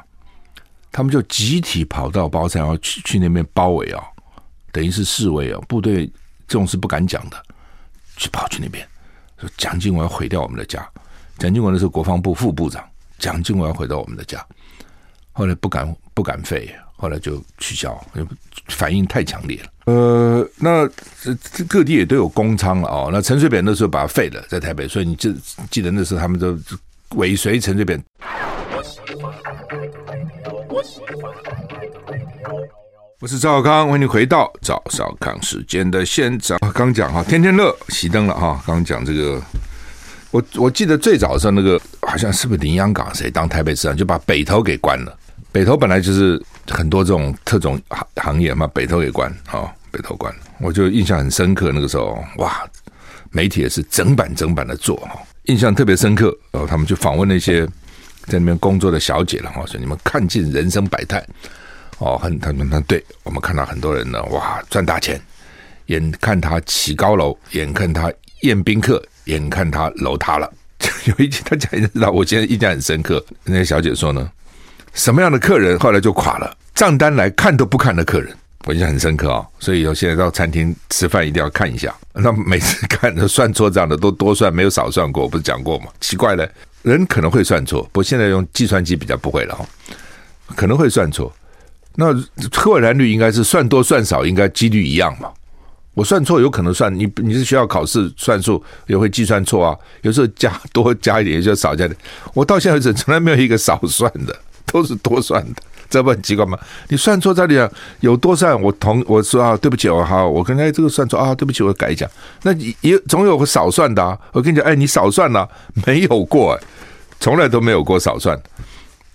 [0.91, 4.03] 他们就集体跑到包山，然后去去那边包围啊，
[4.75, 6.05] 等于是侍卫啊，部队
[6.49, 7.41] 这种事不敢讲的，
[8.17, 8.85] 去跑去那边
[9.39, 10.85] 说蒋经国要毁掉我们的家，
[11.37, 12.83] 蒋经国那是国防部副部长，
[13.17, 14.45] 蒋经国要毁掉我们的家，
[15.31, 16.69] 后来不敢不敢废。
[16.97, 18.01] 后来就取消，
[18.69, 19.69] 反应太强烈了。
[19.87, 20.87] 呃，那
[21.51, 23.09] 这各地也都有公仓了哦。
[23.11, 25.35] 那陈水扁那时候把它废了，在台北，所以你记
[25.69, 26.57] 记得那时候他们都
[27.17, 28.01] 尾随陈水扁。
[33.21, 36.59] 我是赵少康，欢迎你回到赵少康时间的现场。
[36.73, 38.61] 刚讲哈，天天乐熄灯了哈。
[38.67, 39.41] 刚讲这个，
[40.31, 45.17] 我我记得最早的时候，那个好像是不是林洋港谁当台北市长，就把北投给关了。
[45.53, 51.71] 北投本来就是很多这种特种行行业嘛，北投给关，哦，北投关，我就印象很深刻。
[51.73, 52.69] 那个时候，哇，
[53.31, 56.37] 媒体也是整版整版的做，哈，印象特别深刻。
[56.51, 57.65] 然后他们就访问那些
[58.25, 61.25] 在那边工作的小姐了，哈，说你们看尽人生百态，
[61.99, 65.19] 哦，很他们他对我们看到很多人呢，哇，赚大钱，
[65.87, 70.51] 眼看他起高楼，眼看他宴宾客，眼看他楼塌了。
[71.05, 73.23] 有一集他讲一知道，我现在印象很深刻。
[73.43, 74.29] 那个小姐说呢。
[74.93, 76.57] 什么样的客人后来就垮了？
[76.73, 79.47] 账单来看都不看的客人，我印象很深刻啊、哦。
[79.59, 81.93] 所以有现在到餐厅吃饭一定要看一下。
[82.13, 85.87] 那每次看的算错账的都多算，没有少算过，我不是讲过吗？
[85.99, 86.49] 奇怪了，
[86.81, 89.65] 人可能会算错，不过现在用计算机比较不会了哈，
[90.55, 91.29] 可能会算错。
[91.95, 92.13] 那
[92.51, 95.29] 赫然率应该是算多算少，应该几率一样嘛。
[95.93, 99.73] 我算错有可能算你，你是学校考试算数也会计算错啊。
[100.01, 101.97] 有时候加多加一点，有时候少加点。
[102.33, 106.59] 我到现在为止从来没有一个少算的， 都是多算的，这不很奇怪吗？
[106.89, 112.05] 你算错在里啊，有多算我同我说啊，对不起，我好，我刚才这个算错啊，对不起，我改一下。
[112.43, 114.19] 那也总有个少算的啊。
[114.33, 115.49] 我跟你讲，哎，你少算了，
[115.85, 116.59] 没有过，
[117.21, 118.37] 从来都没有过少算。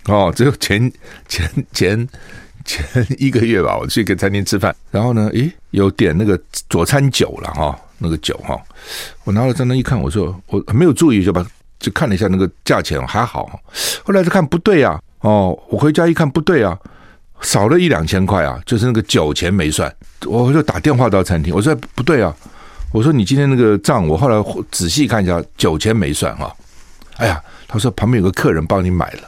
[0.07, 0.91] 哦，只有前
[1.27, 2.09] 前前。
[2.71, 8.57] 前一个月吧， 我去一个餐厅吃饭，然后呢，诶，有点那个佐餐酒了哈，那个酒哈，
[9.25, 11.45] 我拿了在那一看，我说我没有注意，就把
[11.79, 13.59] 就看了一下那个价钱还好，
[14.03, 16.77] 后来就看不对啊，哦，我回家一看不对啊，
[17.41, 19.93] 少了一两千块啊，就是那个酒钱没算，
[20.25, 22.33] 我就打电话到餐厅，我说不对啊，
[22.93, 26.55] 我说你今天那个账，我后来仔细看一下，酒钱没算哈，
[27.17, 29.21] 哎呀，他说旁边有个客人帮你买了，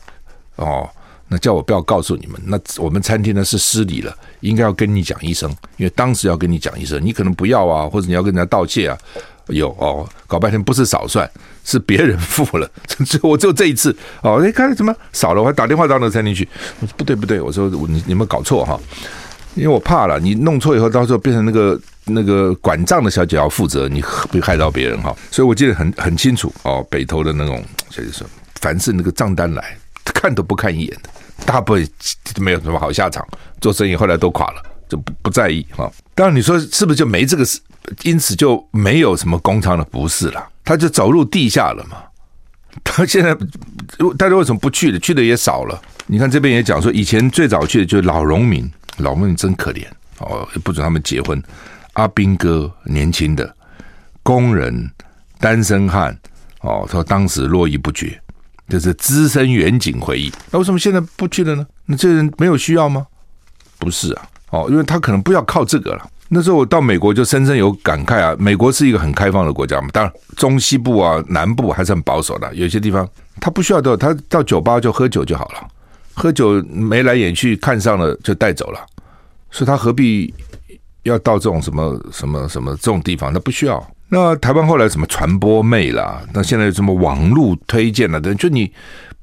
[0.56, 0.90] 哦。
[1.34, 8.96] 那叫我不要告诉你们，那我们餐厅呢是失礼了，应该要跟你讲一声，因为当时要跟你讲一声，你可能不要啊，或者你要跟人家道歉啊。
[9.48, 11.30] 有哦，搞半天不是少算，
[11.66, 14.40] 是别人付了， 只我只有这一次哦。
[14.46, 15.42] 你看怎么少了？
[15.42, 16.48] 我还打电话到那个餐厅去，
[16.80, 18.80] 我说不对不对，我说你你们搞错哈，
[19.56, 25.14] 因为我怕了，你弄错以后，到时候变成那个那个管账的小姐要负责，你会害到别人哈。
[25.32, 28.26] 所以我记得很很清楚哦，北投的那种就是说，
[28.62, 29.76] 凡是那个账单来。
[30.14, 31.10] 看都不看一眼的，
[31.46, 31.90] 大部分
[32.38, 33.26] 没有什么好下场。
[33.62, 35.90] 做生意后来都垮了，就不不在意哈。
[36.14, 37.60] 当然你说是不是就没这个事？
[38.04, 39.84] 因此就没有什么工厂的？
[39.86, 41.98] 不是啦，他就走入地下了嘛。
[42.84, 43.36] 他现在
[44.18, 45.00] 大家为什么不去了？
[45.00, 45.80] 去的也少了。
[46.08, 49.86] 你看这边也讲说，以前最早去的就是老农民，老农民真可怜
[50.20, 51.42] 哦，不准他们结婚。
[51.94, 53.56] 阿兵哥年轻的
[54.24, 54.90] 工人、
[55.40, 56.18] 单身汉
[56.62, 58.20] 哦，他说当时络绎不绝。
[58.70, 61.66] 就是资深远景回忆，那为什么现在不去了呢？
[61.86, 63.06] 那这人没有需要吗？
[63.78, 66.10] 不是啊，哦，因为他可能不要靠这个了。
[66.30, 73.08] 那时候我到美国就深深有感慨啊，美国是一个很开放的国家嘛，当然中西部啊、南部还是很保守的，有些地方
[73.40, 75.68] 他不需要的，他到酒吧就喝酒就好了，
[76.14, 78.80] 喝酒眉来眼去看上了就带走了，
[79.52, 80.34] 所以他何必
[81.04, 83.32] 要到这种什么什么什么这种地方？
[83.32, 83.86] 他不需要。
[84.14, 88.72] 那台湾后来什么传播妹啦，那现在有什么网络推荐了等，就你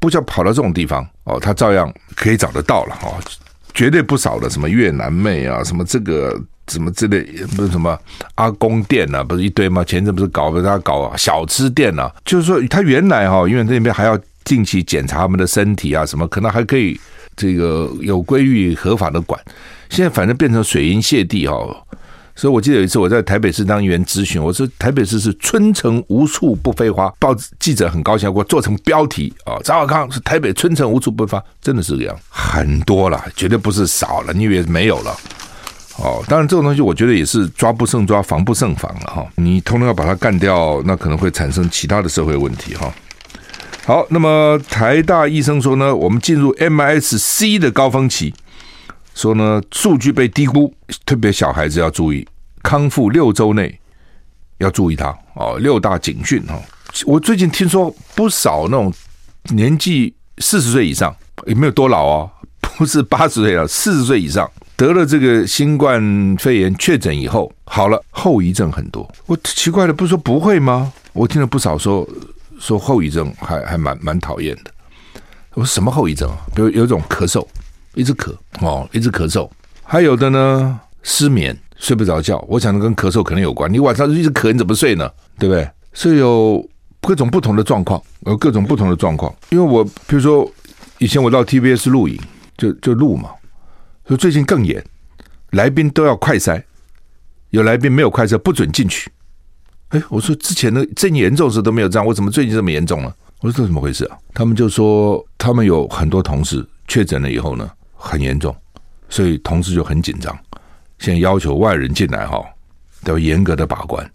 [0.01, 3.15] 不需要跑到这种地方哦，他照样可以找得到了哦，
[3.73, 7.23] 绝对不少的什么越南妹啊，什么这个什么之类，
[7.57, 7.97] 不是什么
[8.35, 9.85] 阿公店、啊，不是一堆吗？
[9.85, 16.99] 前阵不是搞他搞小吃店、啊，就是说他原来哈，因为那边还要定期检查他们的身体啊，什么可能还可以
[17.37, 19.41] 这个有规律合法的管，
[19.89, 21.57] 现在反正变成水银泻地哈。
[22.41, 35.15] 所以，我记得有一次我在台北市当议员咨询，我说台北市是春城无处不飞花，报纸记者很高兴，给我做成标题啊，赵少康是台北春城无处不飞花，真的是这样，很多了，绝对不是少了，你以为没有了？
[35.99, 39.27] 哦，当然这种东西我觉得也是抓不胜抓，防不胜防了哈。
[39.35, 42.91] 你通通要把它干掉，那可能会产生其他的社会问题哈。
[43.85, 48.33] 好，那么台大医生说呢，我们进入 MSC 的高峰期。
[49.15, 50.73] 说呢，数据被低估，
[51.05, 52.27] 特别小孩子要注意，
[52.63, 53.79] 康复六周内
[54.59, 55.59] 要注意他哦。
[55.59, 56.59] 六大警讯哈，
[57.05, 58.93] 我最近听说不少那种
[59.51, 61.15] 年纪四十岁以上，
[61.47, 62.31] 也没有多老哦，
[62.79, 66.01] 不是八十岁了，四十岁以上得了这个新冠
[66.39, 69.07] 肺炎确诊以后，好了，后遗症很多。
[69.27, 70.91] 我奇怪了，不是说不会吗？
[71.13, 72.09] 我听了不少说
[72.59, 74.71] 说后遗症还还蛮蛮讨厌的。
[75.55, 76.39] 我说什么后遗症啊？
[76.55, 77.47] 比如有一种咳嗽。
[77.95, 79.49] 一直咳哦，一直咳嗽，
[79.83, 82.39] 还有的呢，失眠，睡不着觉。
[82.49, 83.73] 我想的跟咳嗽可能有关。
[83.73, 85.11] 你晚上一直咳，你怎么睡呢？
[85.39, 85.69] 对不对？
[85.93, 86.65] 所以有
[87.01, 89.35] 各种不同的状况，有各种不同的状况。
[89.51, 90.49] 因为我比如说，
[90.99, 92.21] 以前我到 TBS 录影，
[92.57, 93.31] 就就录嘛。
[94.07, 94.85] 所以最近更严，
[95.51, 96.63] 来宾都要快筛，
[97.51, 99.11] 有来宾没有快筛不准进去。
[99.89, 103.13] 哎，我说之前的最严重时都没有这样，为什么最近这么严重呢？
[103.41, 104.17] 我说这怎么回事啊？
[104.35, 107.69] 他们就说他们有很多同事确诊了以后呢。
[108.01, 108.57] 很严重，
[109.09, 110.37] 所以同事就很紧张。
[110.99, 112.43] 现在要求外人进来哈，
[113.05, 114.11] 都要严格的把关。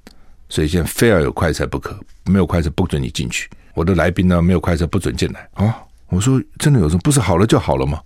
[0.50, 3.50] 所以现在非要有快筛不可，没有快筛不准你进去。
[3.74, 5.76] 我的来宾呢，没有快筛不准进来啊。
[6.08, 7.02] 我说真的有什么？
[7.04, 8.00] 不是好了就好了吗？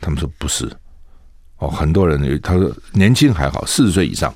[0.00, 0.70] 他们说不是。
[1.58, 4.34] 哦，很多人他说年轻还好，四十岁以上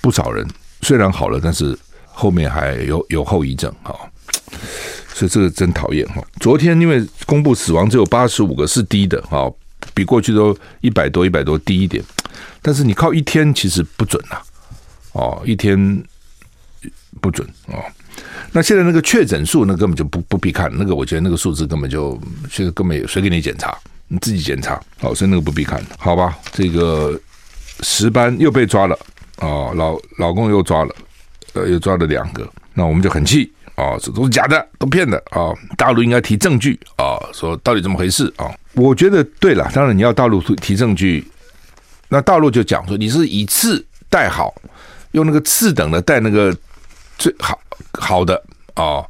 [0.00, 0.46] 不少人
[0.80, 3.94] 虽然好了，但是后面还有有后遗症哈。
[5.12, 6.22] 所以这个真讨厌哈。
[6.40, 9.52] 昨天因为公布死亡只有八十五个，是低的哈。
[9.98, 12.00] 比过去都一百多、一百多低一点，
[12.62, 14.38] 但是你靠一天其实不准呐、
[15.10, 15.76] 哦，一天
[17.20, 17.82] 不准哦。
[18.52, 22.16] 那现在那个确诊数，那根本就不不必看，那个我觉得那个数字根本就
[22.48, 23.76] 其实根本谁给你检查？
[24.06, 26.38] 你自己检查，好，所以那个不必看，好吧？
[26.52, 27.20] 这个
[27.80, 28.96] 石班又被抓了
[29.38, 30.94] 哦，老老公又抓了，
[31.54, 35.54] 呃，又抓了两个，那我们就很气啊，这都是假的，都骗的啊！
[35.76, 38.50] 大陆应该提证据啊，说到底怎么回事啊？
[38.74, 41.24] 我觉得对了，当然你要大陆提证据，
[42.08, 44.52] 那大陆就讲说你是以次代好，
[45.12, 46.52] 用那个次等的代那个
[47.16, 47.56] 最好
[47.92, 48.42] 好的
[48.74, 49.08] 哦，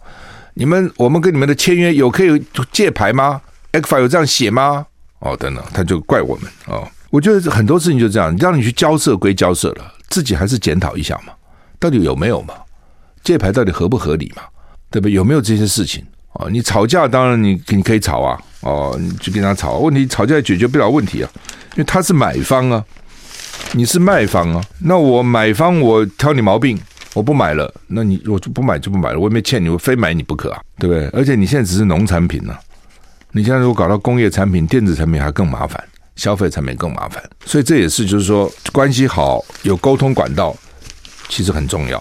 [0.52, 3.40] 你们我们跟你们的签约有可以借牌吗
[3.72, 4.84] ？ECFA 有这样写吗？
[5.20, 6.86] 哦，等等，他就怪我们哦。
[7.08, 11.32] 我觉得很多事情就这样，让你去交涉归交涉了，自己还是检讨一下嘛，
[11.78, 12.52] 到底有没有嘛？
[13.24, 14.42] 借牌到底合不合理嘛？
[14.90, 15.08] 对不？
[15.08, 16.04] 有没有这些事情？
[16.34, 21.30] 哦，你吵架当然你你可以吵啊，哦，你去跟他吵，问题吵架解决不了问题啊，
[21.72, 22.84] 因为他是买方啊，
[23.72, 26.78] 你是卖方啊，那我买方我挑你毛病，
[27.14, 31.08] 我不买了，那你我就不买就不买了，我也没欠你，我非买你不可啊，对不对？
[31.08, 32.54] 而且你现在只是农产品呢、
[33.32, 35.82] 你现在如果搞到工业产品、电子产品还更麻烦，
[36.14, 40.54] 消费产品更麻烦，所以这也是就是说关系好有沟通管道，
[41.28, 42.00] 其实很重要。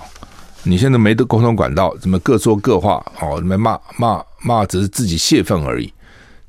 [0.68, 3.04] 你现在没得沟通管道，怎么各说各话？
[3.22, 5.92] 哦，怎么骂骂骂，只是自己泄愤而已。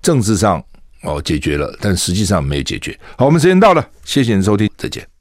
[0.02, 0.62] 政治上
[1.02, 2.98] 哦解决了，但实际上没有解决。
[3.16, 5.17] 好，我们时间到了，谢谢您收听，再见。